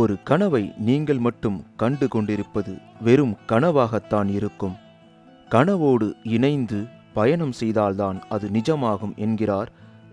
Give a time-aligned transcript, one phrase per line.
[0.00, 4.76] ஒரு கனவை நீங்கள் மட்டும் கண்டு கொண்டிருப்பது வெறும் கனவாகத்தான் இருக்கும்.
[5.50, 6.78] கனவோடு இணைந்து
[7.12, 9.70] பயணம் செய்தால்தான் அது நிஜமாகும் என்கிறார்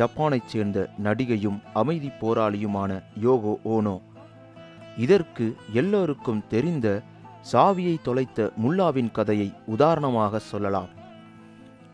[0.00, 2.90] ஜப்பானைச் சேர்ந்த நடிகையும் அமைதி போராளியுமான
[3.22, 3.96] யோகோ ஓனோ.
[4.98, 6.88] இதற்கு எல்லோருக்கும் தெரிந்த
[7.52, 10.92] சாவியை தொலைத்த முல்லாவின் கதையை உதாரணமாக சொல்லலாம்.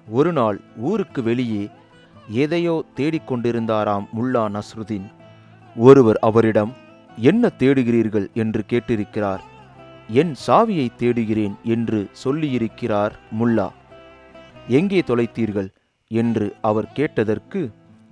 [0.09, 0.61] ஒரு நாள்
[0.91, 1.65] ஊருக்கு வெளியே
[2.45, 5.09] எதையோ தேடிக்கொண்டிருந்தாராம் முல்லா நஸ்ருதீன்.
[5.77, 6.73] ஒருவர் அவரிடம்
[7.29, 9.43] என்ன தேடுகிறீர்கள் என்று கேட்டிருக்கிறார்.
[10.21, 13.69] என் சாவியை தேடுகிறேன் என்று சொல்லியிருக்கிறார் முல்லா.
[14.69, 15.69] எங்கே தொலைத்தீர்கள்?
[16.11, 17.61] என்று அவர் கேட்டதற்கு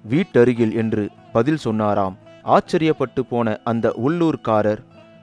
[0.04, 2.16] வீட்டருகில் என்று பதில் சொன்னாராம்.
[2.46, 4.82] ஆச்சரியப்பட்டு போன அந்த உள்ளூர்காரர்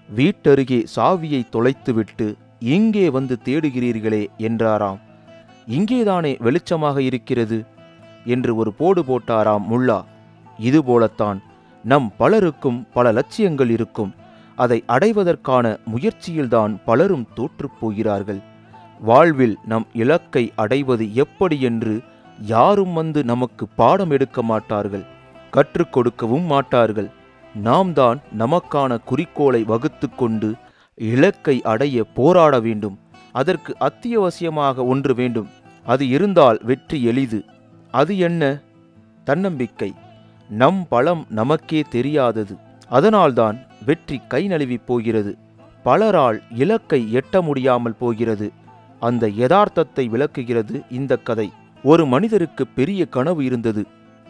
[0.09, 2.27] வீட்டருகே சாவியை தொலைத்துவிட்டு
[2.59, 4.99] இங்கே வந்து தேடுகிறீர்களே என்றாராம்.
[5.69, 7.59] இங்கேதானே வெளிச்சமாக இருக்கிறது?
[8.25, 9.99] என்று ஒரு போடு போட்டாராம் முல்லா.
[10.59, 11.39] இதுபோலத்தான்
[11.91, 14.11] நம் பலருக்கும் பல லட்சியங்கள் இருக்கும்.
[14.55, 18.41] அதை அடைவதற்கான முயற்சியில்தான் பலரும் தோற்றுப்போகிறார்கள்
[18.99, 21.95] வாழ்வில் நம் இலக்கை அடைவது எப்படி என்று
[22.39, 25.05] யாரும் வந்து நமக்கு பாடம் எடுக்க மாட்டார்கள்
[25.51, 27.09] கற்றுக் கொடுக்கவும் மாட்டார்கள்.
[27.55, 30.49] நாம் தான் நமக்கான குறிக்கோளை வகுத்து கொண்டு
[30.95, 32.97] இலக்கை அடைய போராட வேண்டும்.
[33.31, 35.49] அதற்கு அத்தியாவசியமாக ஒன்று வேண்டும்.
[35.85, 37.39] அது இருந்தால் வெற்றி எளிது.
[37.91, 38.59] அது என்ன?
[39.23, 39.93] தன்னம்பிக்கை.
[40.49, 42.55] நம் பலம் நமக்கே தெரியாதது.
[42.87, 45.37] அதனால்தான் வெற்றி கை நழுவிப் போகிறது.
[45.85, 48.51] பலரால் இலக்கை எட்ட முடியாமல் போகிறது.
[48.99, 51.53] அந்த யதார்த்தத்தை விளக்குகிறது இந்த கதை.
[51.83, 53.85] ஒரு மனிதருக்கு பெரிய கனவு இருந்தது.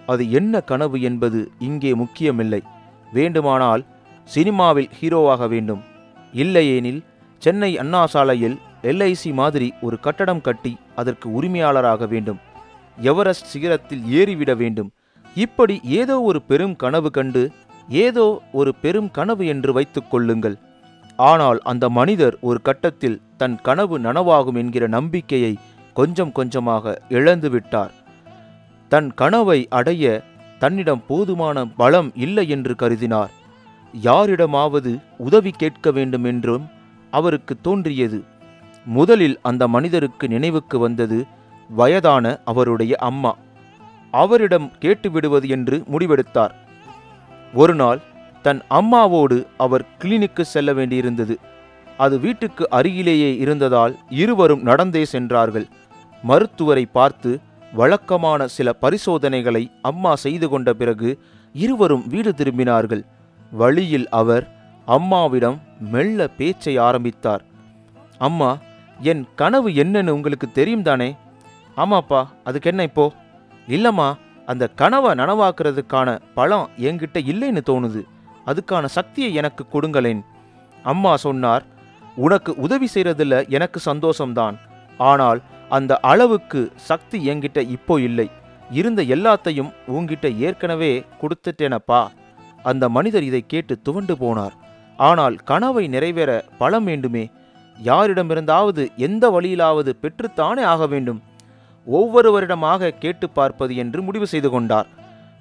[0.06, 2.62] அது என்ன கனவு என்பது இங்கே முக்கியமில்லை.
[3.14, 3.86] வேண்டுமானால்
[4.24, 5.82] சினிமாவில் ஹீரோவாக வேண்டும்.
[6.34, 7.04] இல்லையேனில்
[7.38, 12.40] சென்னை அண்ணா சாலையில் எல்ஐசி மாதிரி ஒரு கட்டடம் கட்டி அதற்கு உரிமையாளராக வேண்டும்.
[12.98, 14.92] எவரெஸ்ட் சிகரத்தில் ஏறிவிட வேண்டும்.
[15.36, 17.44] இப்படி ஏதோ ஒரு பெரும் கனவு கண்டு
[17.90, 20.56] ஏதோ ஒரு பெரும் கனவு என்று வைத்துக் கொள்ளுங்கள்.
[21.20, 25.54] ஆனால் அந்த மனிதர் ஒரு கட்டத்தில் தன் கனவு நனவாகும் என்கிற நம்பிக்கையை
[25.94, 27.94] கொஞ்சம் கொஞ்சமாக இழந்து விட்டார்.
[28.92, 30.24] தன் கனவை அடைய
[30.62, 33.32] தன்னிடம் போதுமான பலம் இல்லை என்று கருதினார்.
[33.94, 36.66] யாரிடமாவது உதவி கேட்க வேண்டும் என்றும்
[37.14, 38.20] அவருக்கு தோன்றியது.
[38.86, 41.20] முதலில் அந்த மனிதருக்கு நினைவுக்கு வந்தது
[41.70, 43.34] வயதான அவருடைய அம்மா.
[44.22, 46.54] அவரிடம் கேட்டுவிடுவது என்று முடிவெடுத்தார்.
[47.54, 48.00] ஒரு நாள்
[48.46, 51.36] தன் அம்மாவோடு அவர் கிளினிக்கு செல்ல வேண்டியிருந்தது.
[51.98, 55.68] அது வீட்டுக்கு அருகிலேயே இருந்ததால் இருவரும் நடந்தே சென்றார்கள்.
[56.24, 57.32] மருத்துவரை பார்த்து
[57.74, 61.10] வழக்கமான சில பரிசோதனைகளை அம்மா செய்து கொண்ட பிறகு
[61.56, 63.04] இருவரும் வீடு திரும்பினார்கள்.
[63.52, 64.46] வழியில் அவர்
[64.88, 65.58] அம்மாவிடம்
[65.94, 67.44] மெல்ல பேச்சை ஆரம்பித்தார்.
[68.28, 68.52] அம்மா
[69.00, 71.10] என் கனவு என்னன்னு உங்களுக்கு தெரியும் தானே
[71.78, 73.06] ஆமாப்பா அதுக்கு என்ன இப்போ?
[73.68, 74.10] இல்லம்மா
[74.46, 78.02] அந்த கனவை நனவாக்குறதுக்கான பழம் என்கிட்ட இல்லைன்னு தோணுது.
[78.46, 80.22] அதுக்கான சக்தியை எனக்கு கொடுங்களேன்.
[80.84, 81.64] அம்மா சொன்னார்
[82.16, 84.56] உனக்கு உதவி செய்யறதுல எனக்கு சந்தோஷம்தான்.
[84.98, 85.40] ஆனால்
[85.70, 88.28] அந்த அளவுக்கு சக்தி என்கிட்ட இப்போ இல்லை.
[88.70, 92.08] இருந்த எல்லாத்தையும் உன்கிட்ட ஏற்கனவே கொடுத்துட்டேனப்பா.
[92.64, 94.56] அந்த மனிதர் இதை கேட்டு துவண்டு போனார்.
[94.98, 97.30] ஆனால் கனவை நிறைவேற பலம் வேண்டுமே.
[97.78, 101.22] யாரிடமிருந்தாவது எந்த வழியிலாவது பெற்றுத்தானே ஆக வேண்டும்.
[101.92, 104.88] ஒவ்வொருவரிடமாக கேட்டு பார்ப்பது என்று முடிவு செய்து கொண்டார்.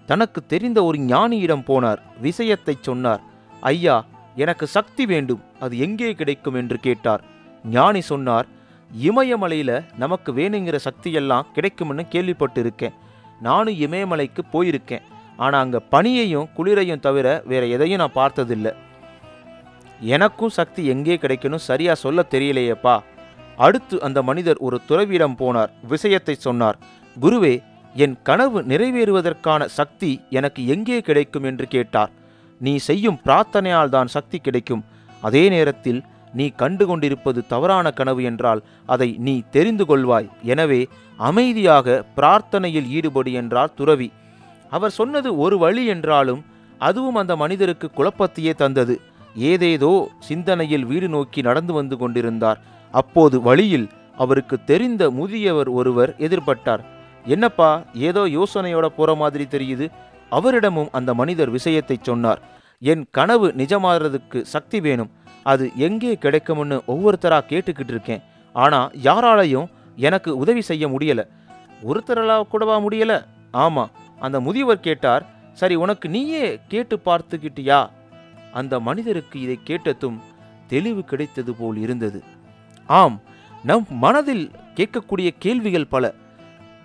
[0.07, 1.99] தனக்கு தெரிந்த ஒரு ஞானியிடம் போனார்.
[2.21, 3.21] விஷயத்தைச் சொன்னார்.
[3.61, 5.43] ஐயா எனக்கு சக்தி வேண்டும்.
[5.61, 6.55] அது எங்கே கிடைக்கும்?
[6.55, 7.25] என்று கேட்டார்.
[7.65, 8.47] ஞானி சொன்னார்.
[9.03, 12.95] இமயமலையில நமக்கு வேணுங்கிற சக்தியெல்லாம் கிடைக்கும்னு கேள்விப்பட்டிருக்கேன்.
[13.41, 15.03] நானும் இமயமலைக்கு போயிருக்கேன்.
[15.37, 18.73] ஆனால் அங்கே பனியையும் குளிரையும் தவிர வேற எதையும் நான் பார்த்ததில்லை.
[20.01, 23.01] எனக்கும் சக்தி எங்கே கிடைக்கணும் சரியாக சொல்ல தெரியலையேப்பா.
[23.67, 25.71] அடுத்து அந்த மனிதர் ஒரு துறவியிடம் போனார்.
[25.93, 26.79] விஷயத்தை சொன்னார்
[27.17, 27.55] குருவே
[27.95, 31.47] என் கனவு நிறைவேறுவதற்கான சக்தி எனக்கு எங்கே கிடைக்கும்?
[31.51, 32.11] என்று கேட்டார்.
[32.61, 34.83] நீ செய்யும் பிரார்த்தனையால் தான் சக்தி கிடைக்கும்.
[35.23, 36.01] அதே நேரத்தில்
[36.35, 40.29] நீ கண்டு கொண்டிருப்பது தவறான கனவு என்றால் அதை நீ தெரிந்து கொள்வாய்.
[40.53, 40.81] எனவே
[41.19, 44.09] அமைதியாக பிரார்த்தனையில் ஈடுபடு என்றார் துறவி.
[44.73, 46.43] அவர் சொன்னது ஒரு வழி என்றாலும்
[46.81, 48.95] அதுவும் அந்த மனிதருக்கு குழப்பத்தையே தந்தது.
[49.51, 49.93] ஏதேதோ
[50.29, 52.59] சிந்தனையில் வீடு நோக்கி நடந்து வந்து கொண்டிருந்தார்.
[53.01, 53.87] அப்போது வழியில்
[54.17, 56.83] அவருக்கு தெரிந்த முதியவர் ஒருவர் எதிர்பட்டார்.
[57.25, 59.87] என்னப்பா ஏதோ யோசனையோட போற மாதிரி தெரியுது.
[60.31, 62.41] அவரிடமும் அந்த மனிதர் விஷயத்தை சொன்னார்.
[62.79, 65.11] என் கனவு நிஜமாறதுக்கு சக்தி வேணும்.
[65.43, 68.23] அது எங்கே கிடைக்கும்னு ஒவ்வொருத்தரா கேட்டுக்கிட்டு இருக்கேன்.
[68.53, 71.23] ஆனா யாராலையும் எனக்கு உதவி செய்ய முடியல.
[71.85, 73.15] ஒருத்தரலா கூடவா முடியல?
[73.53, 73.85] ஆமா.
[74.19, 75.25] அந்த முதியவர் கேட்டார்.
[75.53, 77.81] சரி உனக்கு நீயே கேட்டு பார்த்துக்கிட்டியா?
[78.53, 80.19] அந்த மனிதருக்கு இதை கேட்டதும்
[80.67, 82.21] தெளிவு கிடைத்தது போல் இருந்தது.
[82.87, 83.21] ஆம்
[83.63, 86.15] நம் மனதில் கேட்கக்கூடிய கேள்விகள் பல.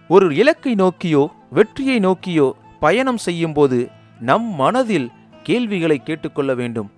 [0.08, 5.12] ஒரு இலக்கை நோக்கியோ வெற்றியை நோக்கியோ பயணம் செய்யும்போது நம் மனதில்
[5.44, 6.92] கேள்விகளை கேட்டுக்கொள்ள வேண்டும்.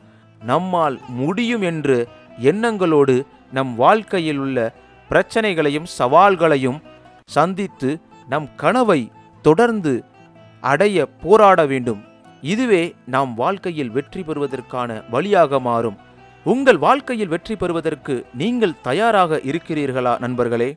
[0.44, 2.08] நம்மால் முடியும் என்று
[2.42, 4.74] எண்ணங்களோடு நம் வாழ்க்கையில் உள்ள
[5.10, 6.82] பிரச்சனைகளையும் சவால்களையும்
[7.26, 9.12] சந்தித்து நம் கனவை
[9.42, 10.04] தொடர்ந்து
[10.62, 12.04] அடைய போராட வேண்டும்.
[12.42, 15.98] இதுவே நாம் வாழ்க்கையில் வெற்றி பெறுவதற்கான வழியாக மாறும்.
[16.44, 20.70] உங்கள் வாழ்க்கையில் வெற்றி பெறுவதற்கு நீங்கள் தயாராக இருக்கிறீர்களா நண்பர்களே?